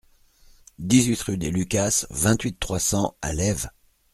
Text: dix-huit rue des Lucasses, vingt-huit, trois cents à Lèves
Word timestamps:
dix-huit 0.79 1.21
rue 1.21 1.37
des 1.37 1.51
Lucasses, 1.51 2.07
vingt-huit, 2.09 2.59
trois 2.59 2.79
cents 2.79 3.15
à 3.21 3.33
Lèves 3.33 3.69